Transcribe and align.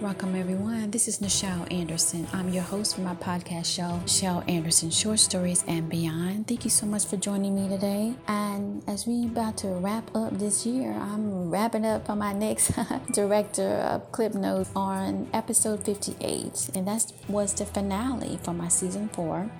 Welcome, 0.00 0.36
everyone. 0.36 0.92
This 0.92 1.08
is 1.08 1.18
Nichelle 1.18 1.66
Anderson. 1.72 2.28
I'm 2.32 2.50
your 2.50 2.62
host 2.62 2.94
for 2.94 3.00
my 3.00 3.16
podcast 3.16 3.66
show, 3.66 4.00
Nichelle 4.04 4.48
Anderson 4.48 4.90
Short 4.90 5.18
Stories 5.18 5.64
and 5.66 5.88
Beyond. 5.88 6.46
Thank 6.46 6.62
you 6.62 6.70
so 6.70 6.86
much 6.86 7.04
for 7.06 7.16
joining 7.16 7.56
me 7.56 7.68
today. 7.68 8.14
And 8.28 8.80
as 8.86 9.08
we 9.08 9.24
about 9.24 9.56
to 9.58 9.68
wrap 9.70 10.14
up 10.14 10.38
this 10.38 10.64
year, 10.64 10.92
I'm 10.92 11.50
wrapping 11.50 11.84
up 11.84 12.08
on 12.08 12.18
my 12.18 12.32
next 12.32 12.70
director 13.12 13.68
of 13.68 14.12
clip 14.12 14.34
notes 14.34 14.70
on 14.76 15.28
episode 15.32 15.84
58, 15.84 16.70
and 16.76 16.86
that 16.86 17.12
was 17.28 17.52
the 17.54 17.66
finale 17.66 18.38
for 18.44 18.54
my 18.54 18.68
season 18.68 19.08
four 19.08 19.50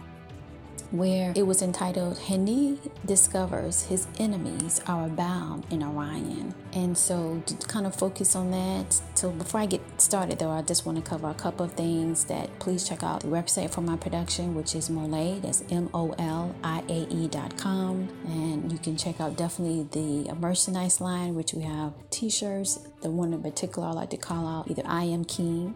where 0.90 1.32
it 1.36 1.46
was 1.46 1.62
entitled 1.62 2.16
Heni 2.16 2.78
Discovers 3.04 3.84
His 3.84 4.06
Enemies 4.18 4.80
Are 4.86 5.08
Bound 5.08 5.66
in 5.70 5.82
Orion. 5.82 6.54
And 6.72 6.96
so 6.96 7.42
to 7.46 7.54
kind 7.66 7.86
of 7.86 7.94
focus 7.94 8.34
on 8.34 8.50
that. 8.50 9.00
So 9.14 9.30
before 9.30 9.60
I 9.60 9.66
get 9.66 9.80
started 10.00 10.38
though, 10.38 10.50
I 10.50 10.62
just 10.62 10.86
want 10.86 11.02
to 11.02 11.08
cover 11.08 11.28
a 11.28 11.34
couple 11.34 11.64
of 11.64 11.72
things 11.72 12.24
that 12.24 12.58
please 12.58 12.88
check 12.88 13.02
out 13.02 13.20
the 13.20 13.28
website 13.28 13.70
for 13.70 13.80
my 13.80 13.96
production, 13.96 14.54
which 14.54 14.74
is 14.74 14.88
Molia, 14.88 15.40
that's 15.40 15.62
M-O-L-I-A-E 15.70 17.28
dot 17.28 17.56
com. 17.56 18.08
And 18.26 18.72
you 18.72 18.78
can 18.78 18.96
check 18.96 19.20
out 19.20 19.36
definitely 19.36 19.86
the 19.90 20.32
merchandise 20.34 21.00
line, 21.00 21.34
which 21.34 21.52
we 21.52 21.62
have 21.62 21.92
t-shirts. 22.10 22.88
The 23.02 23.10
one 23.10 23.32
in 23.32 23.42
particular 23.42 23.88
I 23.88 23.92
like 23.92 24.10
to 24.10 24.16
call 24.16 24.46
out 24.46 24.70
either 24.70 24.82
I 24.86 25.04
am 25.04 25.24
King 25.24 25.74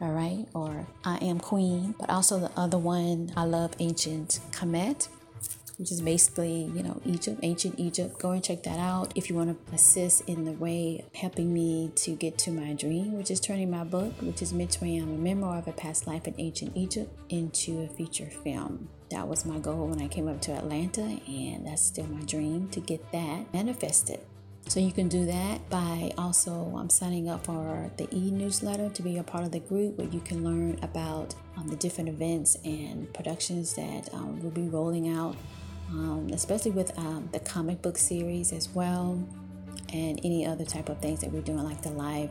all 0.00 0.12
right, 0.12 0.46
or 0.54 0.86
I 1.04 1.16
am 1.16 1.40
Queen, 1.40 1.94
but 1.98 2.08
also 2.08 2.38
the 2.38 2.50
other 2.56 2.78
one, 2.78 3.32
I 3.36 3.44
love 3.44 3.72
Ancient 3.80 4.40
Kemet, 4.52 5.08
which 5.76 5.92
is 5.92 6.00
basically, 6.00 6.70
you 6.74 6.82
know, 6.82 7.00
Egypt, 7.04 7.40
ancient 7.42 7.78
Egypt. 7.78 8.18
Go 8.18 8.32
and 8.32 8.42
check 8.42 8.62
that 8.64 8.78
out 8.78 9.12
if 9.14 9.28
you 9.28 9.36
want 9.36 9.66
to 9.66 9.74
assist 9.74 10.28
in 10.28 10.44
the 10.44 10.52
way 10.52 11.04
of 11.06 11.14
helping 11.14 11.52
me 11.52 11.92
to 11.96 12.12
get 12.12 12.36
to 12.38 12.50
my 12.50 12.74
dream, 12.74 13.16
which 13.16 13.30
is 13.30 13.40
turning 13.40 13.70
my 13.70 13.84
book, 13.84 14.12
which 14.20 14.42
is 14.42 14.52
Mitzrayim, 14.52 15.02
a 15.02 15.18
memoir 15.18 15.58
of 15.58 15.68
a 15.68 15.72
past 15.72 16.06
life 16.06 16.26
in 16.26 16.34
ancient 16.38 16.76
Egypt, 16.76 17.16
into 17.28 17.80
a 17.80 17.88
feature 17.88 18.30
film. 18.42 18.88
That 19.10 19.26
was 19.26 19.46
my 19.46 19.58
goal 19.58 19.86
when 19.86 20.02
I 20.02 20.08
came 20.08 20.28
up 20.28 20.40
to 20.42 20.52
Atlanta, 20.52 21.18
and 21.26 21.66
that's 21.66 21.84
still 21.84 22.06
my 22.06 22.22
dream 22.22 22.68
to 22.70 22.80
get 22.80 23.10
that 23.12 23.52
manifested. 23.54 24.20
So 24.68 24.80
you 24.80 24.92
can 24.92 25.08
do 25.08 25.24
that 25.24 25.66
by 25.70 26.12
also 26.18 26.74
um, 26.76 26.90
signing 26.90 27.30
up 27.30 27.46
for 27.46 27.90
the 27.96 28.06
e-newsletter 28.14 28.90
to 28.90 29.02
be 29.02 29.16
a 29.16 29.22
part 29.22 29.44
of 29.44 29.50
the 29.50 29.60
group 29.60 29.96
where 29.96 30.08
you 30.08 30.20
can 30.20 30.44
learn 30.44 30.78
about 30.82 31.34
um, 31.56 31.68
the 31.68 31.76
different 31.76 32.10
events 32.10 32.58
and 32.66 33.10
productions 33.14 33.72
that 33.76 34.12
um, 34.12 34.42
will 34.42 34.50
be 34.50 34.68
rolling 34.68 35.08
out, 35.08 35.36
um, 35.88 36.28
especially 36.34 36.72
with 36.72 36.96
um, 36.98 37.30
the 37.32 37.40
comic 37.40 37.80
book 37.80 37.96
series 37.96 38.52
as 38.52 38.68
well, 38.68 39.18
and 39.94 40.20
any 40.22 40.44
other 40.44 40.66
type 40.66 40.90
of 40.90 40.98
things 40.98 41.22
that 41.22 41.32
we're 41.32 41.40
doing 41.40 41.64
like 41.64 41.80
the 41.80 41.90
live 41.90 42.28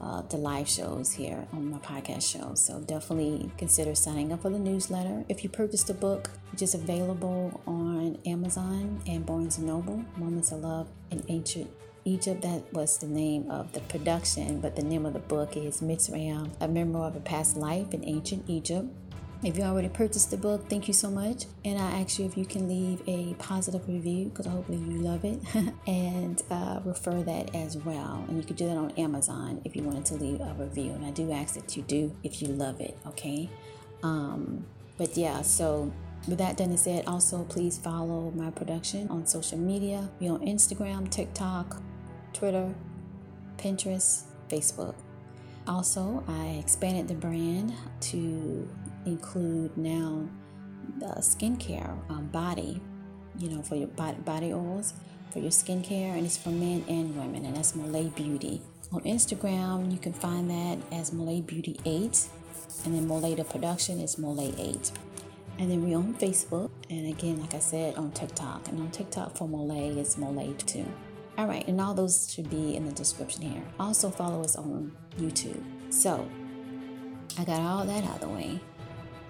uh, 0.00 0.22
the 0.22 0.36
live 0.36 0.68
shows 0.68 1.12
here 1.12 1.46
on 1.52 1.70
my 1.70 1.78
podcast 1.78 2.22
show. 2.22 2.54
So 2.54 2.80
definitely 2.80 3.50
consider 3.58 3.94
signing 3.94 4.32
up 4.32 4.42
for 4.42 4.50
the 4.50 4.58
newsletter. 4.58 5.24
If 5.28 5.44
you 5.44 5.50
purchase 5.50 5.82
the 5.82 5.94
book, 5.94 6.30
which 6.52 6.62
is 6.62 6.74
available 6.74 7.60
on 7.66 8.18
Amazon 8.26 9.00
and 9.06 9.26
Barnes 9.26 9.58
& 9.58 9.60
Noble, 9.60 10.04
Moments 10.16 10.52
of 10.52 10.60
Love 10.60 10.88
in 11.10 11.22
Ancient 11.28 11.70
Egypt, 12.04 12.42
that 12.42 12.72
was 12.72 12.98
the 12.98 13.06
name 13.06 13.50
of 13.50 13.72
the 13.72 13.80
production, 13.80 14.60
but 14.60 14.74
the 14.74 14.82
name 14.82 15.04
of 15.04 15.12
the 15.12 15.18
book 15.18 15.56
is 15.56 15.82
Mitzrayim, 15.82 16.50
a 16.60 16.66
memoir 16.66 17.08
of 17.08 17.16
a 17.16 17.20
past 17.20 17.56
life 17.56 17.92
in 17.92 18.02
ancient 18.04 18.44
Egypt. 18.48 18.88
If 19.42 19.56
you 19.56 19.64
already 19.64 19.88
purchased 19.88 20.30
the 20.30 20.36
book, 20.36 20.68
thank 20.68 20.86
you 20.86 20.92
so 20.92 21.10
much. 21.10 21.46
And 21.64 21.78
I 21.80 22.02
ask 22.02 22.18
you 22.18 22.26
if 22.26 22.36
you 22.36 22.44
can 22.44 22.68
leave 22.68 23.00
a 23.06 23.32
positive 23.38 23.88
review 23.88 24.26
because 24.26 24.44
hopefully 24.44 24.76
you 24.76 24.98
love 24.98 25.24
it 25.24 25.40
and 25.86 26.42
uh, 26.50 26.80
refer 26.84 27.22
that 27.22 27.54
as 27.54 27.78
well. 27.78 28.22
And 28.28 28.36
you 28.36 28.42
could 28.42 28.56
do 28.56 28.66
that 28.66 28.76
on 28.76 28.90
Amazon 28.98 29.62
if 29.64 29.74
you 29.74 29.82
wanted 29.82 30.04
to 30.06 30.14
leave 30.16 30.42
a 30.42 30.54
review. 30.58 30.92
And 30.92 31.06
I 31.06 31.10
do 31.10 31.32
ask 31.32 31.54
that 31.54 31.74
you 31.74 31.82
do 31.82 32.14
if 32.22 32.42
you 32.42 32.48
love 32.48 32.82
it, 32.82 32.98
okay? 33.06 33.48
Um, 34.02 34.66
but 34.98 35.16
yeah, 35.16 35.40
so 35.40 35.90
with 36.28 36.36
that 36.36 36.58
done 36.58 36.68
and 36.68 36.78
said, 36.78 37.06
also 37.06 37.44
please 37.44 37.78
follow 37.78 38.30
my 38.32 38.50
production 38.50 39.08
on 39.08 39.26
social 39.26 39.56
media. 39.56 40.10
Be 40.18 40.28
on 40.28 40.40
Instagram, 40.40 41.10
TikTok, 41.10 41.80
Twitter, 42.34 42.74
Pinterest, 43.56 44.24
Facebook. 44.50 44.96
Also, 45.66 46.22
I 46.28 46.58
expanded 46.58 47.08
the 47.08 47.14
brand 47.14 47.72
to 48.00 48.68
include 49.06 49.76
now 49.76 50.28
the 50.98 51.06
skincare 51.20 51.96
um, 52.10 52.26
body, 52.26 52.80
you 53.38 53.48
know, 53.48 53.62
for 53.62 53.76
your 53.76 53.88
body, 53.88 54.18
body 54.18 54.52
oils, 54.52 54.94
for 55.30 55.38
your 55.38 55.50
skincare, 55.50 56.16
and 56.16 56.26
it's 56.26 56.36
for 56.36 56.50
men 56.50 56.84
and 56.88 57.16
women, 57.16 57.44
and 57.44 57.56
that's 57.56 57.74
Molia 57.74 58.10
Beauty. 58.10 58.60
On 58.92 59.00
Instagram, 59.02 59.92
you 59.92 59.98
can 59.98 60.12
find 60.12 60.50
that 60.50 60.78
as 60.92 61.12
Molia 61.12 61.42
Beauty 61.42 61.78
8, 61.84 62.28
and 62.84 62.94
then 62.94 63.06
Molia 63.06 63.44
Production 63.44 64.00
is 64.00 64.18
Molia 64.18 64.52
8. 64.58 64.92
And 65.58 65.70
then 65.70 65.84
we're 65.84 65.98
on 65.98 66.14
Facebook, 66.14 66.70
and 66.88 67.06
again, 67.06 67.40
like 67.40 67.54
I 67.54 67.58
said, 67.58 67.96
on 67.96 68.10
TikTok. 68.12 68.68
And 68.68 68.80
on 68.80 68.90
TikTok 68.90 69.36
for 69.36 69.46
Molia, 69.46 69.96
it's 69.98 70.16
Molia 70.16 70.54
2. 70.54 70.84
All 71.38 71.46
right, 71.46 71.66
and 71.68 71.80
all 71.80 71.94
those 71.94 72.32
should 72.32 72.50
be 72.50 72.76
in 72.76 72.86
the 72.86 72.92
description 72.92 73.42
here. 73.42 73.62
Also, 73.78 74.10
follow 74.10 74.42
us 74.42 74.56
on 74.56 74.92
YouTube. 75.18 75.62
So, 75.90 76.28
I 77.38 77.44
got 77.44 77.60
all 77.60 77.84
that 77.84 78.04
out 78.04 78.16
of 78.16 78.20
the 78.22 78.28
way 78.28 78.60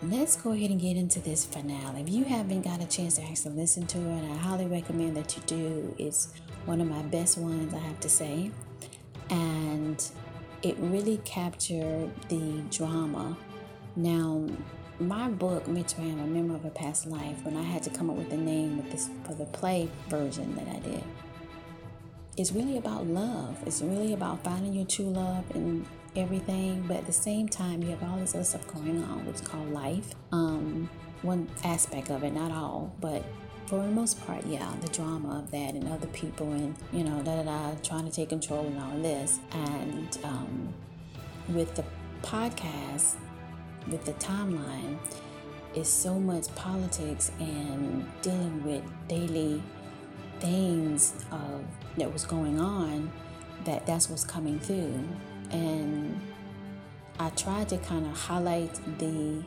let's 0.02 0.34
go 0.36 0.52
ahead 0.52 0.70
and 0.70 0.80
get 0.80 0.96
into 0.96 1.20
this 1.20 1.44
finale. 1.44 2.00
If 2.00 2.08
you 2.08 2.24
haven't 2.24 2.62
got 2.62 2.80
a 2.82 2.86
chance 2.86 3.16
to 3.16 3.22
actually 3.22 3.56
listen 3.56 3.86
to 3.88 3.98
it, 3.98 4.30
I 4.30 4.36
highly 4.36 4.66
recommend 4.66 5.16
that 5.16 5.36
you 5.36 5.42
do. 5.46 5.94
It's 5.98 6.32
one 6.64 6.80
of 6.80 6.88
my 6.88 7.02
best 7.02 7.36
ones, 7.36 7.74
I 7.74 7.78
have 7.78 8.00
to 8.00 8.08
say. 8.08 8.50
And 9.28 10.02
it 10.62 10.76
really 10.78 11.18
captured 11.18 12.10
the 12.28 12.62
drama. 12.70 13.36
Now, 13.94 14.46
my 14.98 15.28
book, 15.28 15.66
Mitzrayim, 15.66 16.22
A 16.22 16.26
Memory 16.26 16.56
of 16.56 16.64
a 16.64 16.70
Past 16.70 17.06
Life, 17.06 17.44
when 17.44 17.56
I 17.56 17.62
had 17.62 17.82
to 17.82 17.90
come 17.90 18.08
up 18.08 18.16
with 18.16 18.32
a 18.32 18.36
name 18.36 18.82
this 18.90 19.10
for 19.24 19.34
the 19.34 19.46
play 19.46 19.88
version 20.08 20.54
that 20.56 20.68
I 20.68 20.78
did, 20.80 21.04
it's 22.36 22.52
really 22.52 22.78
about 22.78 23.06
love. 23.06 23.58
It's 23.66 23.82
really 23.82 24.14
about 24.14 24.42
finding 24.42 24.72
your 24.72 24.86
true 24.86 25.10
love 25.10 25.44
and 25.54 25.86
everything, 26.16 26.84
but 26.86 26.98
at 26.98 27.06
the 27.06 27.12
same 27.12 27.48
time, 27.48 27.82
you 27.82 27.90
have 27.90 28.02
all 28.02 28.18
this 28.18 28.34
other 28.34 28.44
stuff 28.44 28.66
going 28.72 29.02
on, 29.04 29.26
is 29.26 29.40
called 29.40 29.70
life. 29.70 30.14
Um, 30.32 30.88
one 31.22 31.48
aspect 31.64 32.10
of 32.10 32.24
it, 32.24 32.32
not 32.32 32.50
all, 32.50 32.94
but 33.00 33.24
for 33.66 33.76
the 33.82 33.90
most 33.90 34.24
part, 34.26 34.44
yeah, 34.46 34.72
the 34.80 34.88
drama 34.88 35.38
of 35.38 35.50
that 35.50 35.74
and 35.74 35.88
other 35.88 36.08
people 36.08 36.50
and, 36.52 36.74
you 36.92 37.04
know, 37.04 37.22
da 37.22 37.36
da 37.36 37.42
da, 37.42 37.74
trying 37.82 38.04
to 38.04 38.10
take 38.10 38.30
control 38.30 38.66
and 38.66 38.78
all 38.80 38.98
this. 38.98 39.38
And 39.52 40.18
um, 40.24 40.74
with 41.50 41.74
the 41.74 41.84
podcast, 42.22 43.16
with 43.88 44.04
the 44.04 44.12
timeline, 44.14 44.98
is 45.74 45.88
so 45.88 46.18
much 46.18 46.52
politics 46.56 47.30
and 47.38 48.04
dealing 48.22 48.64
with 48.64 48.82
daily 49.06 49.62
things 50.40 51.14
of 51.30 51.64
that 51.96 52.12
was 52.12 52.24
going 52.24 52.58
on 52.58 53.10
that 53.64 53.86
that's 53.86 54.08
what's 54.08 54.24
coming 54.24 54.58
through 54.58 55.06
and 55.50 56.20
I 57.18 57.30
tried 57.30 57.68
to 57.70 57.78
kind 57.78 58.06
of 58.06 58.16
highlight 58.16 58.74
the 58.98 59.44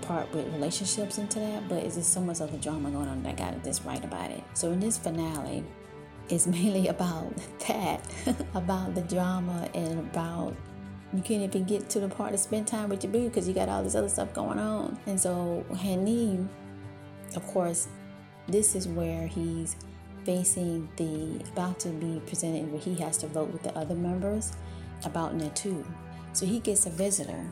part 0.00 0.32
with 0.32 0.46
relationships 0.52 1.18
into 1.18 1.38
that, 1.38 1.68
but 1.68 1.82
it's 1.84 1.96
just 1.96 2.12
so 2.12 2.20
much 2.20 2.40
other 2.40 2.56
drama 2.58 2.90
going 2.90 3.08
on 3.08 3.22
that 3.22 3.30
I 3.30 3.50
got 3.50 3.62
this 3.62 3.82
right 3.82 4.02
about 4.02 4.30
it. 4.30 4.42
So 4.54 4.70
in 4.72 4.80
this 4.80 4.96
finale, 4.98 5.64
it's 6.28 6.46
mainly 6.46 6.88
about 6.88 7.34
that, 7.68 8.00
about 8.54 8.94
the 8.94 9.02
drama 9.02 9.68
and 9.74 10.00
about 10.00 10.56
you 11.12 11.22
can't 11.22 11.42
even 11.42 11.64
get 11.64 11.88
to 11.90 12.00
the 12.00 12.08
part 12.08 12.30
to 12.32 12.38
spend 12.38 12.68
time 12.68 12.88
with 12.88 13.02
your 13.02 13.12
boo 13.12 13.28
because 13.28 13.48
you 13.48 13.54
got 13.54 13.68
all 13.68 13.82
this 13.82 13.96
other 13.96 14.08
stuff 14.08 14.32
going 14.32 14.60
on. 14.60 14.96
And 15.06 15.20
so 15.20 15.64
Hanim, 15.72 16.48
of 17.34 17.44
course, 17.48 17.88
this 18.46 18.76
is 18.76 18.86
where 18.86 19.26
he's 19.26 19.74
facing 20.24 20.88
the 20.96 21.44
about 21.52 21.80
to 21.80 21.88
be 21.88 22.20
presented 22.26 22.70
where 22.70 22.80
he 22.80 22.94
has 22.96 23.16
to 23.16 23.26
vote 23.26 23.50
with 23.50 23.62
the 23.62 23.76
other 23.76 23.94
members 23.94 24.52
about 25.04 25.36
Netu. 25.36 25.84
So 26.32 26.46
he 26.46 26.60
gets 26.60 26.86
a 26.86 26.90
visitor, 26.90 27.44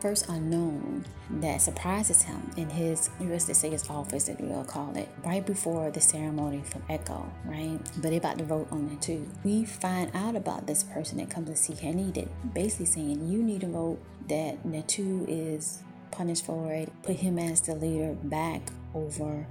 first 0.00 0.28
unknown, 0.28 1.04
that 1.40 1.62
surprises 1.62 2.22
him 2.22 2.50
in 2.56 2.68
his, 2.68 3.10
let's 3.20 3.46
just 3.46 3.60
say 3.60 3.70
his 3.70 3.88
office, 3.88 4.28
if 4.28 4.40
we'll 4.40 4.64
call 4.64 4.94
it, 4.96 5.08
right 5.24 5.44
before 5.44 5.90
the 5.90 6.00
ceremony 6.00 6.62
from 6.64 6.82
Echo, 6.88 7.30
right? 7.44 7.78
But 7.96 8.10
they 8.10 8.16
about 8.16 8.38
to 8.38 8.44
vote 8.44 8.68
on 8.70 8.88
Netu. 8.90 9.26
We 9.44 9.64
find 9.64 10.10
out 10.14 10.36
about 10.36 10.66
this 10.66 10.82
person 10.82 11.18
that 11.18 11.30
comes 11.30 11.48
to 11.48 11.56
see 11.56 11.74
Hanid, 11.74 12.28
basically 12.54 12.86
saying, 12.86 13.28
you 13.30 13.42
need 13.42 13.60
to 13.62 13.68
vote 13.68 14.00
that 14.28 14.62
Netu 14.64 15.26
is 15.28 15.82
punished 16.10 16.44
for 16.44 16.72
it, 16.72 16.92
put 17.02 17.16
him 17.16 17.38
as 17.38 17.60
the 17.60 17.74
leader 17.74 18.14
back 18.24 18.62
over 18.94 19.46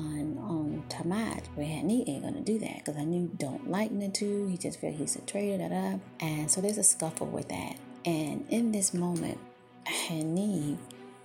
on 0.00 0.38
on 0.38 0.82
Tamat, 0.88 1.46
where 1.54 1.66
Hani 1.66 2.08
ain't 2.08 2.22
gonna 2.22 2.40
do 2.40 2.58
that 2.58 2.78
because 2.78 2.96
Hani 2.96 3.36
don't 3.38 3.70
like 3.70 3.92
Natu. 3.92 4.50
He 4.50 4.56
just 4.56 4.80
feel 4.80 4.92
he's 4.92 5.16
a 5.16 5.20
traitor, 5.22 5.58
da 5.58 5.68
da. 5.68 5.98
And 6.20 6.50
so 6.50 6.60
there's 6.60 6.78
a 6.78 6.82
scuffle 6.82 7.26
with 7.26 7.48
that. 7.48 7.76
And 8.04 8.46
in 8.48 8.72
this 8.72 8.94
moment, 8.94 9.38
Hani 9.86 10.78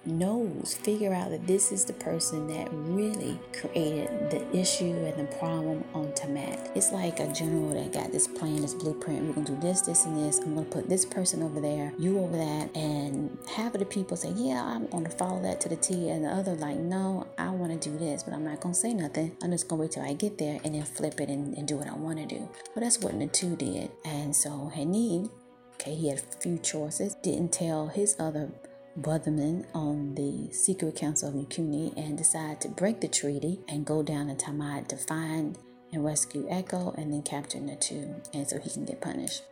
knows, 0.05 0.75
figure 0.75 1.13
out 1.13 1.29
that 1.31 1.47
this 1.47 1.71
is 1.71 1.85
the 1.85 1.93
person 1.93 2.47
that 2.47 2.67
really 2.71 3.39
created 3.53 4.29
the 4.29 4.57
issue 4.57 4.93
and 4.93 5.27
the 5.27 5.35
problem 5.37 5.83
on 5.93 6.07
Tamat. 6.13 6.71
It's 6.75 6.91
like 6.91 7.19
a 7.19 7.31
general 7.31 7.69
that 7.73 7.93
got 7.93 8.11
this 8.11 8.27
plan, 8.27 8.61
this 8.61 8.73
blueprint. 8.73 9.23
We're 9.23 9.33
gonna 9.33 9.47
do 9.47 9.59
this, 9.59 9.81
this, 9.81 10.05
and 10.05 10.17
this. 10.17 10.39
I'm 10.39 10.55
gonna 10.55 10.65
put 10.65 10.89
this 10.89 11.05
person 11.05 11.43
over 11.43 11.59
there, 11.59 11.93
you 11.97 12.19
over 12.19 12.37
that, 12.37 12.75
and 12.75 13.37
half 13.47 13.73
of 13.73 13.79
the 13.79 13.85
people 13.85 14.17
say, 14.17 14.31
"Yeah, 14.35 14.63
I'm 14.63 14.87
gonna 14.87 15.09
follow 15.09 15.41
that 15.41 15.59
to 15.61 15.69
the 15.69 15.75
T," 15.75 16.09
and 16.09 16.25
the 16.25 16.29
other 16.29 16.55
like, 16.55 16.77
"No, 16.77 17.27
I 17.37 17.49
want 17.49 17.79
to 17.79 17.89
do 17.89 17.97
this, 17.97 18.23
but 18.23 18.33
I'm 18.33 18.43
not 18.43 18.59
gonna 18.59 18.75
say 18.75 18.93
nothing. 18.93 19.35
I'm 19.41 19.51
just 19.51 19.67
gonna 19.67 19.81
wait 19.81 19.91
till 19.91 20.03
I 20.03 20.13
get 20.13 20.37
there 20.37 20.59
and 20.63 20.75
then 20.75 20.83
flip 20.83 21.19
it 21.19 21.29
and, 21.29 21.57
and 21.57 21.67
do 21.67 21.77
what 21.77 21.87
I 21.87 21.95
want 21.95 22.19
to 22.19 22.25
do." 22.25 22.47
But 22.73 22.81
that's 22.81 22.99
what 22.99 23.13
Natu 23.13 23.57
did, 23.57 23.91
and 24.03 24.35
so 24.35 24.71
Hani 24.75 25.29
Okay, 25.75 25.93
he 25.93 26.09
had 26.09 26.19
a 26.19 26.41
few 26.41 26.57
choices. 26.57 27.15
Didn't 27.15 27.51
tell 27.51 27.87
his 27.87 28.15
other 28.17 28.49
Brotherman 28.97 29.65
on 29.73 30.15
the 30.15 30.53
Secret 30.53 30.95
Council 30.95 31.27
of 31.27 31.35
Nikuni 31.35 31.95
and 31.97 32.17
decide 32.17 32.61
to 32.61 32.69
break 32.69 33.01
the 33.01 33.09
treaty 33.09 33.59
and 33.67 33.85
go 33.85 34.01
down 34.01 34.27
to 34.27 34.35
Tamat 34.35 34.87
to 34.87 34.95
find 34.95 35.57
and 35.91 36.05
rescue 36.05 36.47
Echo 36.49 36.93
and 36.97 37.11
then 37.11 37.21
capture 37.21 37.57
Natu, 37.57 38.25
and 38.33 38.47
so 38.47 38.57
he 38.59 38.69
can 38.69 38.85
get 38.85 39.01
punished. 39.01 39.43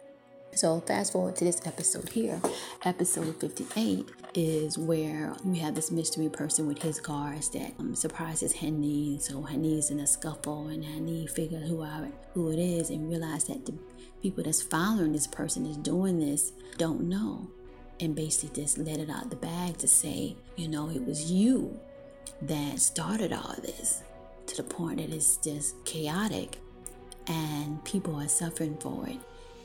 So 0.56 0.80
fast 0.82 1.12
forward 1.14 1.36
to 1.38 1.46
this 1.46 1.62
episode 1.66 2.10
here. 2.10 2.40
Episode 2.86 3.40
58 3.40 4.08
is 4.36 4.78
where 4.78 5.34
we 5.44 5.58
have 5.60 5.74
this 5.76 5.92
mystery 5.92 6.30
person 6.30 6.68
with 6.68 6.82
his 6.82 7.00
guards 7.00 7.50
that 7.50 7.74
um, 7.80 7.96
surprises 7.96 8.54
Henny. 8.54 9.18
So 9.20 9.42
Henny's 9.42 9.90
in 9.90 10.00
a 10.00 10.08
scuffle 10.08 10.68
and 10.68 10.86
Henny 10.86 11.28
figures 11.28 11.68
who 11.68 11.82
I, 11.82 12.10
who 12.34 12.52
it 12.52 12.60
is 12.60 12.92
and 12.92 13.10
realize 13.10 13.46
that 13.46 13.66
the 13.66 13.74
people 14.22 14.44
that's 14.44 14.62
following 14.62 15.12
this 15.12 15.28
person 15.28 15.66
is 15.66 15.78
doing 15.78 16.20
this 16.20 16.52
don't 16.78 17.10
know 17.10 17.50
and 18.04 18.16
basically 18.16 18.62
just 18.62 18.78
let 18.78 19.00
it 19.00 19.10
out 19.10 19.30
the 19.30 19.36
bag 19.36 19.78
to 19.78 19.88
say, 19.88 20.36
you 20.56 20.68
know, 20.68 20.90
it 20.90 21.06
was 21.06 21.32
you 21.32 21.80
that 22.42 22.80
started 22.80 23.32
all 23.34 23.56
this 23.62 24.04
to 24.48 24.58
the 24.58 24.64
point 24.64 24.98
that 24.98 25.12
it's 25.12 25.38
just 25.38 25.84
chaotic 25.86 26.58
and 27.28 27.84
people 27.86 28.16
are 28.16 28.28
suffering 28.28 28.78
for 28.78 29.08
it. 29.08 29.18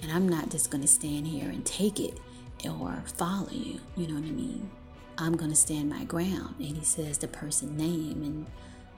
And 0.02 0.12
I'm 0.12 0.28
not 0.28 0.50
just 0.50 0.70
going 0.70 0.82
to 0.82 0.88
stand 0.88 1.26
here 1.26 1.48
and 1.48 1.64
take 1.66 1.98
it 1.98 2.18
or 2.64 3.02
follow 3.16 3.50
you, 3.50 3.80
you 3.96 4.06
know 4.06 4.14
what 4.14 4.24
I 4.24 4.32
mean? 4.32 4.70
I'm 5.18 5.36
going 5.36 5.50
to 5.50 5.56
stand 5.56 5.90
my 5.90 6.04
ground. 6.04 6.54
And 6.58 6.76
he 6.76 6.84
says 6.84 7.18
the 7.18 7.28
person 7.28 7.76
name. 7.76 8.46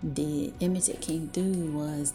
And 0.02 0.14
the 0.14 0.52
image 0.60 0.86
that 0.86 1.00
came 1.00 1.28
through 1.28 1.72
was 1.72 2.12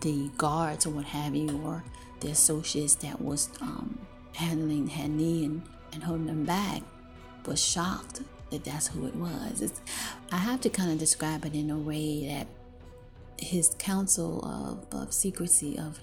the 0.00 0.30
guards 0.38 0.86
or 0.86 0.90
what 0.90 1.04
have 1.04 1.36
you, 1.36 1.60
or 1.64 1.84
the 2.20 2.30
associates 2.30 2.94
that 2.96 3.20
was 3.20 3.50
um, 3.60 3.98
handling 4.34 4.88
Hani 4.88 5.44
and 5.44 5.62
and 5.92 6.02
holding 6.02 6.26
them 6.26 6.44
back 6.44 6.82
was 7.46 7.64
shocked 7.64 8.22
that 8.50 8.64
that's 8.64 8.88
who 8.88 9.06
it 9.06 9.14
was. 9.14 9.60
It's, 9.60 9.80
I 10.32 10.38
have 10.38 10.60
to 10.62 10.70
kind 10.70 10.90
of 10.90 10.98
describe 10.98 11.44
it 11.44 11.54
in 11.54 11.70
a 11.70 11.78
way 11.78 12.26
that 12.28 12.46
his 13.38 13.74
council 13.78 14.44
of, 14.44 14.86
of 14.94 15.12
secrecy 15.12 15.78
of 15.78 16.00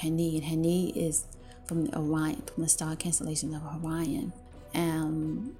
Hani, 0.00 0.34
and 0.34 0.44
Hani 0.44 0.94
is 0.96 1.24
from 1.64 1.86
the 1.86 1.96
Orion, 1.98 2.42
from 2.42 2.62
the 2.62 2.68
star 2.68 2.96
constellation 2.96 3.54
of 3.54 3.62
Orion. 3.84 4.32
Um, 4.74 5.56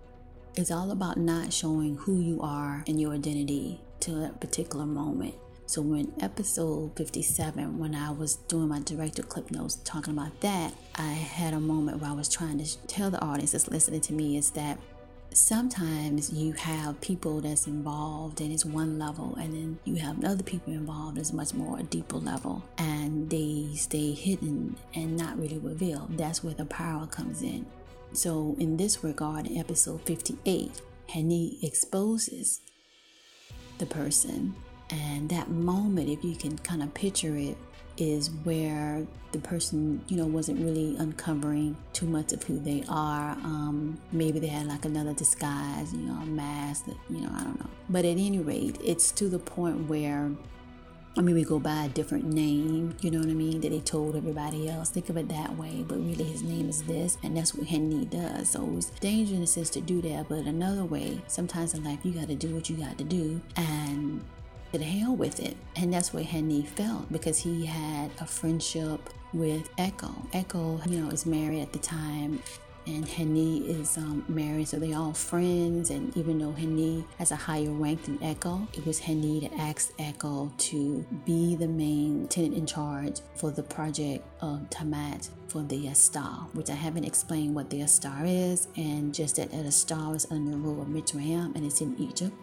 it's 0.55 0.71
all 0.71 0.91
about 0.91 1.17
not 1.17 1.53
showing 1.53 1.97
who 1.97 2.21
you 2.21 2.41
are 2.43 2.85
and 2.87 3.01
your 3.01 3.13
identity 3.13 3.81
to 4.01 4.13
that 4.17 4.41
particular 4.41 4.85
moment. 4.85 5.35
So 5.67 5.81
when 5.81 6.13
episode 6.21 6.97
57, 6.97 7.79
when 7.79 7.95
I 7.95 8.11
was 8.11 8.37
doing 8.37 8.69
my 8.69 8.81
director 8.81 9.23
clip 9.23 9.51
notes 9.51 9.77
talking 9.85 10.13
about 10.13 10.39
that, 10.41 10.75
I 10.97 11.13
had 11.13 11.55
a 11.55 11.61
moment 11.61 12.01
where 12.01 12.11
I 12.11 12.15
was 12.15 12.29
trying 12.29 12.63
to 12.63 12.79
tell 12.87 13.11
the 13.11 13.23
audience 13.23 13.53
that's 13.53 13.69
listening 13.69 14.03
to 14.03 14.13
me 14.13 14.37
is 14.37 14.51
that 14.51 14.79
sometimes 15.33 16.31
you 16.33 16.53
have 16.53 17.01
people 17.01 17.41
that's 17.41 17.67
involved 17.67 18.41
and 18.41 18.53
it's 18.53 18.65
one 18.65 18.99
level 18.99 19.35
and 19.41 19.55
then 19.55 19.79
you 19.85 19.95
have 19.97 20.23
other 20.25 20.43
people 20.43 20.73
involved 20.73 21.17
that's 21.17 21.33
much 21.33 21.55
more 21.55 21.79
a 21.79 21.83
deeper 21.83 22.19
level 22.19 22.63
and 22.77 23.31
they 23.31 23.69
stay 23.75 24.13
hidden 24.13 24.77
and 24.95 25.17
not 25.17 25.39
really 25.39 25.59
revealed. 25.59 26.19
That's 26.19 26.45
where 26.45 26.55
the 26.55 26.67
power 26.67 27.07
comes 27.07 27.43
in. 27.43 27.65
So 28.13 28.57
in 28.59 28.77
this 28.77 29.03
regard 29.03 29.47
in 29.47 29.57
episode 29.57 30.03
58 30.03 30.83
Hani 31.09 31.63
exposes 31.63 32.61
the 33.79 33.87
person 33.87 34.55
and 34.93 35.29
that 35.31 35.51
moment, 35.51 36.11
if 36.11 36.23
you 36.23 36.37
can 36.37 36.59
kind 36.59 36.83
of 36.83 36.93
picture 36.93 37.35
it, 37.37 37.57
is 37.97 38.31
where 38.45 39.07
the 39.33 39.39
person, 39.39 40.03
you 40.09 40.17
know, 40.17 40.27
wasn't 40.27 40.59
really 40.61 40.97
uncovering 40.99 41.77
too 41.93 42.07
much 42.07 42.33
of 42.33 42.43
who 42.43 42.59
they 42.59 42.85
are. 42.89 43.33
Um, 43.33 43.99
maybe 44.13 44.39
they 44.39 44.47
had 44.47 44.67
like 44.67 44.85
another 44.85 45.15
disguise, 45.15 45.93
you 45.93 46.01
know, 46.01 46.15
a 46.15 46.27
mask, 46.27 46.87
that, 46.87 46.97
you 47.11 47.21
know, 47.21 47.31
I 47.35 47.43
don't 47.43 47.59
know. 47.59 47.71
But 47.89 48.05
at 48.05 48.17
any 48.19 48.39
rate, 48.39 48.79
it's 48.85 49.11
to 49.13 49.29
the 49.29 49.39
point 49.39 49.89
where 49.89 50.31
I 51.15 51.21
mean, 51.21 51.35
we 51.35 51.45
go 51.45 51.59
by 51.59 51.85
a 51.85 51.89
different 51.91 52.25
name, 52.25 52.97
you 53.03 53.11
know 53.11 53.19
what 53.19 53.29
I 53.29 53.35
mean, 53.35 53.61
that 53.61 53.69
they 53.69 53.81
told 53.81 54.17
everybody 54.17 54.71
else. 54.71 54.89
Think 54.89 55.11
of 55.11 55.19
it 55.19 55.29
that 55.29 55.59
way, 55.59 55.85
but 55.87 55.99
really 55.99 56.25
his 56.25 56.43
name 56.43 56.71
is 56.71 56.85
this, 56.85 57.19
and 57.23 57.37
that's 57.37 57.55
what 57.55 57.67
Henry 57.67 58.07
does. 58.07 58.49
So 58.49 58.67
it's 58.79 58.89
dangerous 58.93 59.59
in 59.59 59.65
to 59.65 59.83
do 59.83 60.01
that, 60.01 60.31
but 60.31 60.47
another 60.47 60.87
way, 60.87 61.21
sometimes 61.27 61.75
in 61.75 61.85
life, 61.85 61.99
you 62.03 62.13
got 62.13 62.29
to 62.29 62.35
do 62.35 62.55
what 62.55 62.71
you 62.71 62.77
got 62.77 62.97
to 62.97 63.05
do, 63.05 63.43
and 63.57 64.23
to 64.79 64.85
hell 64.85 65.15
with 65.15 65.41
it. 65.41 65.57
And 65.77 65.93
that's 65.93 66.13
what 66.13 66.25
Henny 66.25 66.63
felt 66.63 67.11
because 67.13 67.39
he 67.39 67.67
had 67.67 68.11
a 68.21 68.27
friendship 68.27 69.11
with 69.33 69.69
Echo. 69.79 70.15
Echo, 70.33 70.81
you 70.87 71.01
know, 71.01 71.11
is 71.11 71.27
married 71.27 71.63
at 71.63 71.73
the 71.73 71.79
time 71.79 72.43
and 72.87 73.07
Henny 73.07 73.59
is 73.59 73.97
um, 73.97 74.25
married, 74.29 74.67
so 74.69 74.79
they 74.79 74.93
all 74.93 75.13
friends. 75.13 75.91
And 75.91 76.17
even 76.17 76.39
though 76.39 76.53
Henny 76.53 77.05
has 77.19 77.31
a 77.31 77.37
higher 77.37 77.71
rank 77.71 78.05
than 78.05 78.23
Echo, 78.23 78.67
it 78.75 78.85
was 78.85 78.99
Henny 78.99 79.41
that 79.41 79.53
asked 79.59 79.93
Echo 79.99 80.53
to 80.59 81.05
be 81.25 81.55
the 81.55 81.69
main 81.69 82.27
tenant 82.29 82.55
in 82.55 82.67
charge 82.67 83.21
for 83.37 83.51
the 83.51 83.63
project 83.63 84.27
of 84.41 84.69
Tamat 84.71 85.29
for 85.49 85.63
the 85.63 85.87
Astar, 85.87 86.53
which 86.55 86.71
I 86.71 86.75
haven't 86.75 87.05
explained 87.05 87.55
what 87.55 87.71
the 87.71 87.81
Astar 87.81 88.25
is, 88.27 88.69
and 88.77 89.15
just 89.15 89.37
that, 89.37 89.51
that 89.51 89.65
Astar 89.65 90.17
is 90.17 90.27
under 90.31 90.51
the 90.51 90.57
rule 90.57 90.83
of 90.83 90.89
Mitzrayim 90.89 91.55
and 91.55 91.65
it's 91.65 91.81
in 91.81 91.97
Egypt 91.99 92.35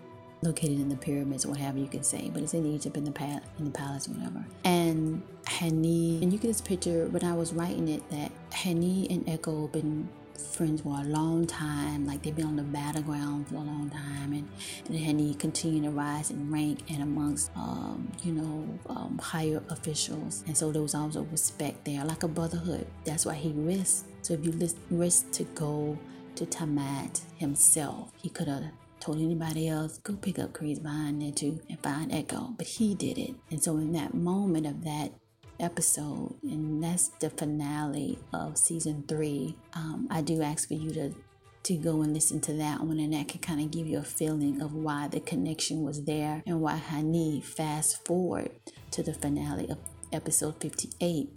located 0.41 0.79
in 0.79 0.89
the 0.89 0.95
pyramids 0.95 1.45
or 1.45 1.49
whatever 1.49 1.77
you 1.77 1.87
can 1.87 2.03
say, 2.03 2.29
but 2.33 2.41
it's 2.41 2.53
in 2.53 2.65
Egypt 2.65 2.95
in 2.95 3.03
the 3.03 3.11
pal- 3.11 3.41
in 3.57 3.65
the 3.65 3.71
palace 3.71 4.07
or 4.07 4.11
whatever. 4.11 4.45
And 4.63 5.21
Hani, 5.45 6.21
and 6.21 6.31
you 6.31 6.39
get 6.39 6.47
this 6.47 6.61
picture 6.61 7.07
when 7.07 7.23
I 7.23 7.33
was 7.33 7.53
writing 7.53 7.87
it 7.89 8.07
that 8.09 8.31
Hani 8.51 9.09
and 9.13 9.27
Echo 9.27 9.67
been 9.67 10.07
friends 10.39 10.81
for 10.81 10.97
a 10.97 11.03
long 11.03 11.45
time, 11.45 12.05
like 12.05 12.21
they've 12.23 12.35
been 12.35 12.45
on 12.45 12.55
the 12.55 12.63
battleground 12.63 13.47
for 13.47 13.55
a 13.55 13.59
long 13.59 13.89
time, 13.89 14.33
and 14.33 14.47
and 14.87 14.97
Hani 14.97 15.37
continued 15.37 15.83
to 15.83 15.91
rise 15.91 16.31
in 16.31 16.51
rank 16.51 16.79
and 16.89 17.03
amongst 17.03 17.51
um, 17.55 18.09
you 18.23 18.33
know 18.33 18.79
um, 18.87 19.19
higher 19.21 19.61
officials, 19.69 20.43
and 20.47 20.55
so 20.55 20.71
there 20.71 20.81
was 20.81 20.95
also 20.95 21.23
respect 21.31 21.83
there, 21.85 22.03
like 22.05 22.23
a 22.23 22.27
brotherhood. 22.27 22.87
That's 23.03 23.25
why 23.25 23.35
he 23.35 23.49
risked. 23.51 24.05
So 24.21 24.33
if 24.33 24.45
you 24.45 24.53
risk 24.89 25.31
to 25.31 25.43
go 25.43 25.97
to 26.35 26.45
Tamat 26.45 27.21
himself, 27.37 28.11
he 28.17 28.29
could 28.29 28.47
have 28.47 28.63
told 29.09 29.23
anybody 29.23 29.67
else, 29.67 29.97
go 29.97 30.13
pick 30.13 30.37
up 30.37 30.53
Creed's 30.53 30.79
behind 30.79 31.19
there 31.19 31.31
too 31.31 31.59
and 31.67 31.81
find 31.81 32.13
Echo. 32.13 32.53
But 32.55 32.67
he 32.67 32.93
did 32.93 33.17
it. 33.17 33.33
And 33.49 33.63
so 33.63 33.77
in 33.77 33.91
that 33.93 34.13
moment 34.13 34.67
of 34.67 34.83
that 34.83 35.13
episode, 35.59 36.35
and 36.43 36.83
that's 36.83 37.07
the 37.19 37.31
finale 37.31 38.19
of 38.33 38.55
season 38.55 39.03
three, 39.07 39.55
um, 39.73 40.07
I 40.11 40.21
do 40.21 40.43
ask 40.43 40.67
for 40.67 40.75
you 40.75 40.91
to 40.91 41.13
to 41.61 41.75
go 41.75 42.01
and 42.01 42.13
listen 42.13 42.39
to 42.39 42.53
that 42.53 42.79
one 42.79 42.99
and 42.99 43.11
that 43.13 43.27
can 43.27 43.41
kind 43.41 43.59
of 43.59 43.69
give 43.69 43.85
you 43.85 43.97
a 43.97 44.03
feeling 44.03 44.61
of 44.61 44.73
why 44.73 45.09
the 45.09 45.19
connection 45.19 45.83
was 45.83 46.05
there 46.05 46.41
and 46.47 46.61
why 46.61 46.81
Hani 46.89 47.43
fast 47.43 48.05
forward 48.05 48.49
to 48.91 49.03
the 49.03 49.13
finale 49.13 49.69
of 49.69 49.77
episode 50.13 50.61
58. 50.61 51.27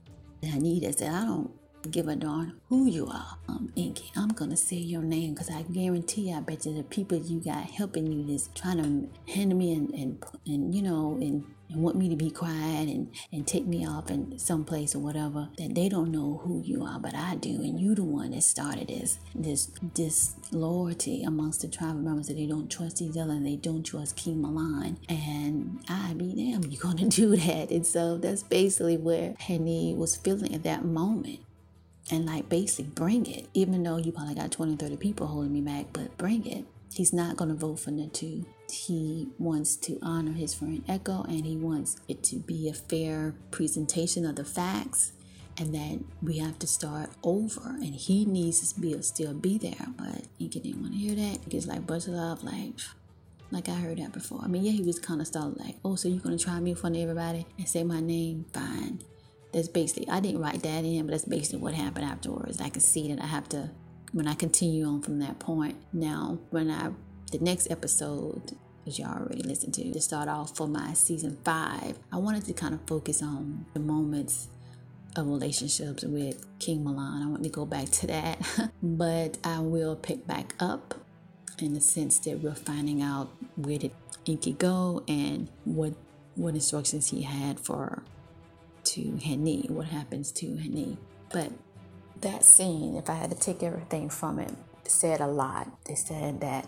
Hanita 0.45 0.97
said, 0.97 1.12
I 1.12 1.25
don't 1.25 1.50
give 1.89 2.09
a 2.09 2.17
darn 2.17 2.61
who 2.69 2.87
you 2.87 3.07
are. 3.07 3.39
Um, 3.49 3.73
Inky, 3.77 4.11
I'm 4.17 4.29
gonna 4.29 4.57
say 4.57 4.77
your 4.77 5.03
name 5.03 5.35
because 5.35 5.51
I 5.51 5.62
guarantee 5.62 6.33
I 6.33 6.41
bet 6.41 6.67
you 6.67 6.75
the 6.75 6.83
people 6.83 7.19
you 7.19 7.41
got 7.41 7.65
helping 7.65 8.11
you 8.11 8.33
is 8.35 8.49
trying 8.55 8.79
to 8.79 9.33
hand 9.33 9.57
me 9.57 9.75
and, 9.75 9.91
and, 9.91 10.25
and 10.47 10.75
you 10.75 10.83
know, 10.83 11.19
and, 11.21 11.45
and 11.71 11.83
want 11.83 11.97
me 11.97 12.09
to 12.09 12.17
be 12.17 12.31
quiet 12.31 12.89
and, 12.89 13.11
and 13.33 13.47
take 13.47 13.67
me 13.67 13.87
off 13.87 14.11
in 14.11 14.39
some 14.39 14.65
place 14.65 14.95
or 14.95 14.99
whatever, 14.99 15.49
that 15.59 15.75
they 15.75 15.89
don't 15.89 16.11
know 16.11 16.41
who 16.45 16.62
you 16.65 16.85
are, 16.85 16.99
but 16.99 17.15
I 17.15 17.37
do. 17.37 17.51
And 17.51 17.81
you 17.81 17.95
the 17.95 18.05
one 18.05 18.33
that 18.33 18.43
started 18.43 18.89
this, 18.89 19.19
this, 19.35 19.71
this 19.95 20.35
loyalty 20.51 21.23
amongst 21.25 21.62
the 21.62 21.69
tribal 21.69 22.01
members 22.01 22.29
that 22.29 22.35
they 22.35 22.47
don't 22.47 22.71
trust 22.71 23.01
each 23.01 23.17
other 23.17 23.33
and 23.33 23.47
they 23.47 23.57
don't 23.57 23.85
trust 23.85 24.17
King 24.17 24.43
Milan. 24.43 24.99
And 25.09 25.81
I 25.89 26.15
be 26.15 26.35
damn, 26.35 26.71
you're 26.71 26.81
gonna 26.81 27.07
do 27.09 27.37
that. 27.37 27.71
And 27.71 27.87
so 27.87 28.19
that's 28.19 28.43
basically 28.43 28.97
where 28.97 29.35
Henny 29.39 29.95
was 29.95 30.17
feeling 30.17 30.55
at 30.55 30.62
that 30.65 30.85
moment 30.85 31.41
and 32.12 32.26
like 32.26 32.49
basically 32.49 32.85
bring 32.85 33.26
it, 33.26 33.49
even 33.54 33.83
though 33.83 33.97
you 33.97 34.12
probably 34.12 34.35
got 34.35 34.52
20, 34.52 34.76
30 34.76 34.97
people 34.99 35.26
holding 35.26 35.52
me 35.52 35.62
back, 35.62 35.87
but 35.95 36.16
bring 36.19 36.47
it. 36.47 36.66
He's 36.92 37.12
not 37.12 37.37
going 37.38 37.49
to 37.49 37.57
vote 37.57 37.81
for 37.81 37.90
Natu. 37.90 38.45
He 38.71 39.28
wants 39.38 39.76
to 39.76 39.99
honor 40.02 40.33
his 40.33 40.52
friend 40.52 40.85
Echo 40.87 41.23
and 41.23 41.47
he 41.47 41.57
wants 41.57 41.97
it 42.09 42.23
to 42.25 42.37
be 42.37 42.69
a 42.69 42.75
fair 42.75 43.35
presentation 43.50 44.26
of 44.26 44.37
the 44.37 44.45
facts 44.45 45.12
and 45.57 45.75
that 45.75 46.00
we 46.23 46.37
have 46.37 46.59
to 46.59 46.66
start 46.66 47.09
over 47.23 47.71
and 47.81 47.95
he 47.95 48.26
needs 48.26 48.73
to 48.73 48.81
be 48.81 49.00
still 49.00 49.33
be 49.33 49.57
there. 49.57 49.87
But 49.97 50.26
Inky 50.38 50.61
didn't 50.61 50.83
want 50.83 50.92
to 50.92 50.99
hear 50.99 51.14
that. 51.14 51.38
It's 51.50 51.66
like 51.66 51.87
bunch 51.87 52.09
love, 52.09 52.45
like 52.45 52.75
like 53.50 53.69
I 53.69 53.75
heard 53.75 53.99
that 53.99 54.12
before. 54.12 54.40
I 54.42 54.49
mean, 54.49 54.64
yeah, 54.64 54.73
he 54.73 54.83
was 54.83 54.99
kind 54.99 55.21
of 55.21 55.26
started 55.26 55.61
like, 55.61 55.76
oh, 55.85 55.95
so 55.95 56.09
you're 56.09 56.21
gonna 56.21 56.38
try 56.38 56.59
me 56.61 56.71
in 56.71 56.76
front 56.76 56.97
of 56.97 57.02
everybody 57.02 57.47
and 57.59 57.69
say 57.69 57.85
my 57.85 58.00
name? 58.00 58.45
Fine. 58.52 59.00
That's 59.52 59.68
basically 59.68 60.09
I 60.09 60.21
didn't 60.21 60.40
write 60.40 60.62
that 60.62 60.85
in, 60.85 61.06
but 61.06 61.12
that's 61.12 61.25
basically 61.25 61.61
what 61.61 61.75
happened 61.75 62.06
afterwards. 62.06 62.61
I 62.61 62.68
can 62.68 62.80
see 62.80 63.12
that 63.12 63.23
I 63.23 63.26
have 63.26 63.49
to 63.50 63.71
when 64.12 64.26
I 64.26 64.35
continue 64.35 64.85
on 64.85 65.02
from 65.02 65.18
that 65.21 65.38
point. 65.38 65.76
Now, 65.92 66.38
when 66.50 66.71
I 66.71 66.90
the 67.30 67.38
next 67.38 67.71
episode 67.71 68.56
as 68.87 68.99
y'all 68.99 69.16
already 69.16 69.42
listened 69.42 69.75
to, 69.75 69.92
to 69.92 70.00
start 70.00 70.28
off 70.28 70.56
for 70.56 70.66
my 70.66 70.92
season 70.92 71.38
five, 71.44 71.99
I 72.12 72.16
wanted 72.16 72.44
to 72.47 72.52
kind 72.52 72.75
of 72.75 72.80
focus 72.87 73.23
on 73.23 73.66
the 73.75 73.80
moments 73.80 74.49
of 75.16 75.28
relationships 75.28 76.02
with 76.04 76.47
King 76.59 76.85
Milan. 76.85 77.23
I 77.23 77.26
want 77.26 77.42
to 77.44 77.49
go 77.49 77.66
back 77.66 77.90
to 77.90 78.06
that, 78.09 78.71
but 78.82 79.38
I 79.44 79.61
will 79.61 79.97
pick 79.97 80.26
back 80.26 80.54
up 80.59 80.94
in 81.59 81.75
the 81.75 81.80
sense 81.80 82.18
that 82.21 82.40
we're 82.40 82.54
finding 82.54 83.02
out 83.02 83.30
where 83.56 83.78
did 83.78 83.92
Inky 84.25 84.52
go 84.52 85.02
and 85.09 85.49
what 85.64 85.94
what 86.35 86.54
instructions 86.54 87.09
he 87.09 87.23
had 87.23 87.61
for 87.61 88.02
to 88.93 89.19
Henny, 89.25 89.67
what 89.69 89.87
happens 89.87 90.33
to 90.33 90.57
Henny. 90.57 90.99
But 91.33 91.51
that 92.21 92.45
scene, 92.45 92.97
if 92.97 93.09
I 93.09 93.15
had 93.15 93.31
to 93.31 93.39
take 93.39 93.63
everything 93.63 94.09
from 94.09 94.39
it, 94.39 94.53
said 94.87 95.21
a 95.21 95.27
lot. 95.27 95.69
They 95.87 95.95
said 95.95 96.41
that 96.41 96.67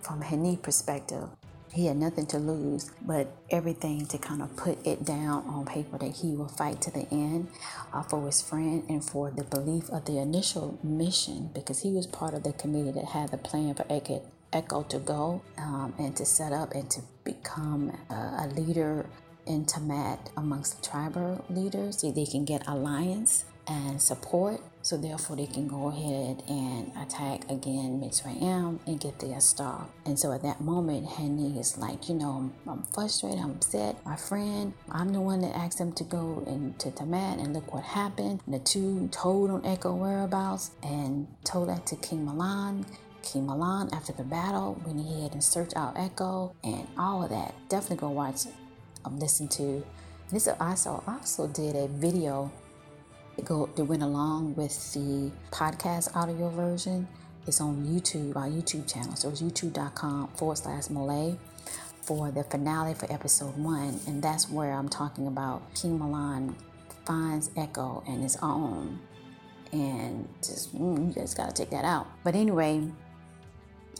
from 0.00 0.22
Henny 0.22 0.56
perspective, 0.56 1.28
he 1.72 1.86
had 1.86 1.96
nothing 1.96 2.26
to 2.26 2.38
lose, 2.38 2.90
but 3.00 3.34
everything 3.48 4.04
to 4.06 4.18
kind 4.18 4.42
of 4.42 4.54
put 4.56 4.84
it 4.86 5.04
down 5.04 5.44
on 5.46 5.64
paper 5.64 5.96
that 5.98 6.16
he 6.16 6.34
will 6.34 6.48
fight 6.48 6.82
to 6.82 6.90
the 6.90 7.06
end 7.10 7.48
uh, 7.94 8.02
for 8.02 8.26
his 8.26 8.42
friend 8.42 8.84
and 8.88 9.02
for 9.02 9.30
the 9.30 9.44
belief 9.44 9.88
of 9.88 10.04
the 10.04 10.18
initial 10.18 10.78
mission 10.82 11.50
because 11.54 11.80
he 11.80 11.92
was 11.92 12.06
part 12.06 12.34
of 12.34 12.42
the 12.42 12.52
committee 12.52 12.90
that 12.90 13.06
had 13.06 13.30
the 13.30 13.38
plan 13.38 13.74
for 13.74 13.86
Echo, 13.88 14.22
Echo 14.52 14.82
to 14.82 14.98
go 14.98 15.40
um, 15.56 15.94
and 15.98 16.14
to 16.16 16.26
set 16.26 16.52
up 16.52 16.72
and 16.74 16.90
to 16.90 17.00
become 17.24 17.90
a 18.10 18.46
leader 18.54 19.06
in 19.46 19.64
Tamat 19.64 20.30
amongst 20.36 20.82
the 20.82 20.88
tribal 20.88 21.44
leaders 21.48 22.02
they 22.02 22.26
can 22.26 22.44
get 22.44 22.66
alliance 22.66 23.44
and 23.66 24.00
support 24.00 24.60
so 24.82 24.96
therefore 24.96 25.36
they 25.36 25.46
can 25.46 25.68
go 25.68 25.88
ahead 25.88 26.42
and 26.48 26.90
attack 27.00 27.48
again 27.48 28.00
Mitzrayim 28.00 28.80
and 28.86 29.00
get 29.00 29.20
their 29.20 29.38
star. 29.40 29.86
And 30.04 30.18
so 30.18 30.32
at 30.32 30.42
that 30.42 30.60
moment, 30.60 31.06
Henny 31.06 31.58
is 31.58 31.78
like, 31.78 32.08
you 32.08 32.16
know, 32.16 32.30
I'm, 32.32 32.52
I'm, 32.68 32.82
frustrated, 32.92 33.38
I'm 33.38 33.52
upset. 33.52 34.04
My 34.04 34.16
friend, 34.16 34.74
I'm 34.90 35.12
the 35.12 35.20
one 35.20 35.40
that 35.42 35.56
asked 35.56 35.78
him 35.78 35.92
to 35.92 36.04
go 36.04 36.42
into 36.48 36.90
Tamat 36.90 37.40
and 37.42 37.54
look 37.54 37.72
what 37.72 37.84
happened. 37.84 38.40
And 38.44 38.54
the 38.54 38.58
two 38.58 39.08
told 39.12 39.50
on 39.50 39.64
Echo 39.64 39.94
whereabouts 39.94 40.72
and 40.82 41.28
told 41.44 41.68
that 41.68 41.86
to 41.86 41.96
King 41.96 42.24
Milan. 42.24 42.84
King 43.22 43.46
Milan 43.46 43.88
after 43.92 44.12
the 44.12 44.24
battle 44.24 44.80
went 44.84 44.98
ahead 44.98 45.32
and 45.32 45.44
searched 45.44 45.76
out 45.76 45.96
Echo 45.96 46.56
and 46.64 46.88
all 46.98 47.22
of 47.22 47.30
that. 47.30 47.54
Definitely 47.68 47.98
go 47.98 48.10
watch. 48.10 48.46
Um, 49.04 49.18
listen 49.18 49.48
to 49.48 49.84
this 50.30 50.48
I 50.48 50.76
also 51.06 51.46
did 51.48 51.76
a 51.76 51.88
video 51.88 52.50
go 53.44 53.68
that 53.74 53.84
went 53.84 54.02
along 54.02 54.54
with 54.54 54.92
the 54.92 55.30
podcast 55.50 56.14
audio 56.14 56.48
version. 56.50 57.08
It's 57.46 57.60
on 57.60 57.84
YouTube, 57.84 58.36
our 58.36 58.46
YouTube 58.46 58.92
channel. 58.92 59.16
So 59.16 59.30
it's 59.30 59.42
youtube.com 59.42 60.28
forward 60.28 60.58
slash 60.58 60.90
Malay 60.90 61.36
for 62.02 62.30
the 62.30 62.44
finale 62.44 62.94
for 62.94 63.10
episode 63.12 63.56
one. 63.56 63.98
And 64.06 64.22
that's 64.22 64.48
where 64.48 64.72
I'm 64.72 64.88
talking 64.88 65.26
about 65.26 65.62
King 65.74 65.98
Milan 65.98 66.54
finds 67.04 67.50
Echo 67.56 68.02
and 68.06 68.22
his 68.22 68.36
own. 68.42 69.00
And 69.72 70.28
just, 70.40 70.76
mm, 70.76 71.08
you 71.08 71.12
just 71.12 71.36
gotta 71.36 71.52
take 71.52 71.70
that 71.70 71.84
out. 71.84 72.06
But 72.22 72.34
anyway, 72.34 72.86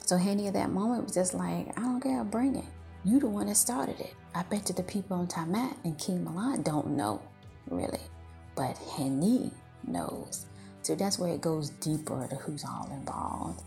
so 0.05 0.17
Henny 0.17 0.47
at 0.47 0.53
that 0.53 0.71
moment 0.71 1.05
was 1.05 1.15
just 1.15 1.35
like, 1.35 1.77
I 1.79 1.83
don't 1.83 2.01
care, 2.01 2.23
bring 2.25 2.57
it. 2.57 2.65
You 3.05 3.21
the 3.21 3.29
one 3.29 3.47
that 3.47 3.57
started 3.57 3.99
it. 4.01 4.15
I 4.35 4.43
bet 4.45 4.69
you 4.69 4.75
the 4.75 4.83
people 4.83 5.17
on 5.17 5.27
Tamat 5.27 5.77
and 5.85 5.99
King 5.99 6.25
Milan 6.25 6.63
don't 6.63 6.89
know, 6.97 7.21
really 7.69 8.01
but 8.55 8.77
Henny 8.97 9.51
knows. 9.87 10.47
So 10.83 10.95
that's 10.95 11.19
where 11.19 11.33
it 11.33 11.41
goes 11.41 11.71
deeper 11.71 12.27
to 12.29 12.37
who's 12.37 12.65
all 12.65 12.89
involved. 12.93 13.63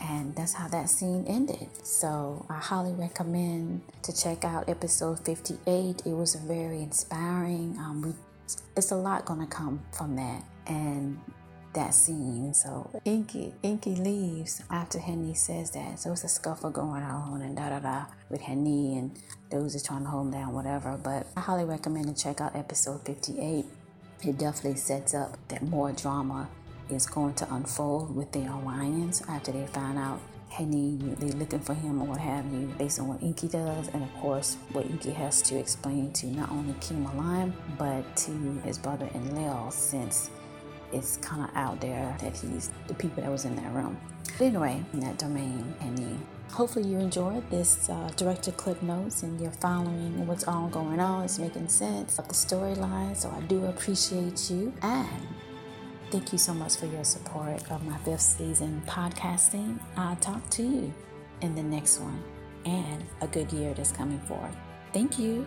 And 0.00 0.34
that's 0.34 0.52
how 0.52 0.68
that 0.68 0.90
scene 0.90 1.24
ended. 1.26 1.68
So 1.82 2.44
I 2.50 2.58
highly 2.58 2.92
recommend 2.92 3.82
to 4.02 4.12
check 4.14 4.44
out 4.44 4.68
episode 4.68 5.24
58. 5.24 6.02
It 6.04 6.12
was 6.12 6.34
very 6.34 6.82
inspiring. 6.82 7.76
Um, 7.78 8.02
we, 8.02 8.12
it's 8.76 8.90
a 8.90 8.96
lot 8.96 9.24
going 9.24 9.40
to 9.40 9.46
come 9.46 9.80
from 9.92 10.16
that. 10.16 10.42
And 10.66 11.18
that 11.76 11.94
scene. 11.94 12.52
So 12.52 12.90
Inky, 13.04 13.54
Inky 13.62 13.94
leaves 13.94 14.62
after 14.70 14.98
Henny 14.98 15.34
says 15.34 15.70
that. 15.70 16.00
So 16.00 16.12
it's 16.12 16.24
a 16.24 16.28
scuffle 16.28 16.70
going 16.70 17.02
on 17.02 17.40
and 17.42 17.56
da 17.56 17.70
da 17.70 17.78
da 17.78 18.06
with 18.28 18.40
Henny 18.40 18.98
and 18.98 19.16
those 19.50 19.76
are 19.76 19.86
trying 19.86 20.02
to 20.02 20.10
hold 20.10 20.26
him 20.26 20.32
down, 20.32 20.52
whatever. 20.52 20.98
But 21.02 21.28
I 21.36 21.40
highly 21.40 21.64
recommend 21.64 22.14
to 22.14 22.22
check 22.22 22.40
out 22.40 22.56
episode 22.56 23.06
58 23.06 23.64
it 24.22 24.38
definitely 24.38 24.78
sets 24.78 25.14
up 25.14 25.36
that 25.48 25.62
more 25.62 25.92
drama 25.92 26.48
is 26.90 27.06
going 27.06 27.34
to 27.34 27.54
unfold 27.54 28.14
with 28.14 28.32
the 28.32 28.40
alliance 28.46 29.22
after 29.28 29.52
they 29.52 29.66
find 29.66 29.98
out 29.98 30.20
Henny, 30.48 30.96
they're 31.18 31.36
looking 31.36 31.60
for 31.60 31.74
him 31.74 32.00
or 32.00 32.06
what 32.06 32.20
have 32.20 32.46
you, 32.46 32.72
based 32.78 32.98
on 32.98 33.08
what 33.08 33.22
Inky 33.22 33.48
does, 33.48 33.88
and 33.88 34.02
of 34.02 34.14
course, 34.14 34.56
what 34.72 34.86
Inky 34.86 35.10
has 35.10 35.42
to 35.42 35.58
explain 35.58 36.12
to 36.14 36.26
not 36.28 36.50
only 36.50 36.74
King 36.80 37.02
Milan, 37.02 37.52
but 37.76 38.16
to 38.16 38.30
his 38.64 38.78
brother 38.78 39.08
Enlil, 39.14 39.70
since 39.70 40.30
it's 40.96 41.16
kind 41.18 41.42
of 41.42 41.50
out 41.54 41.80
there 41.80 42.16
that 42.20 42.36
he's 42.36 42.70
the 42.88 42.94
people 42.94 43.22
that 43.22 43.30
was 43.30 43.44
in 43.44 43.54
that 43.56 43.72
room. 43.72 43.98
But 44.38 44.46
anyway, 44.46 44.84
that 44.94 45.18
domain, 45.18 45.74
Henny 45.80 46.18
Hopefully, 46.52 46.88
you 46.88 46.98
enjoyed 46.98 47.48
this 47.50 47.90
uh, 47.90 48.10
director 48.16 48.50
clip 48.52 48.80
notes 48.82 49.22
and 49.22 49.38
you're 49.40 49.50
following 49.50 50.26
what's 50.26 50.48
all 50.48 50.68
going 50.68 51.00
on. 51.00 51.24
It's 51.24 51.38
making 51.38 51.68
sense 51.68 52.18
of 52.18 52.28
the 52.28 52.34
storyline. 52.34 53.16
So, 53.16 53.30
I 53.30 53.40
do 53.42 53.66
appreciate 53.66 54.50
you. 54.50 54.72
And 54.80 55.26
thank 56.10 56.32
you 56.32 56.38
so 56.38 56.54
much 56.54 56.76
for 56.76 56.86
your 56.86 57.04
support 57.04 57.70
of 57.70 57.84
my 57.84 57.98
fifth 57.98 58.22
season 58.22 58.82
podcasting. 58.86 59.78
I'll 59.96 60.16
talk 60.16 60.48
to 60.50 60.62
you 60.62 60.94
in 61.42 61.54
the 61.54 61.62
next 61.62 62.00
one 62.00 62.22
and 62.64 63.04
a 63.20 63.26
good 63.26 63.52
year 63.52 63.74
that's 63.74 63.92
coming 63.92 64.20
forth. 64.20 64.56
Thank 64.92 65.18
you. 65.18 65.46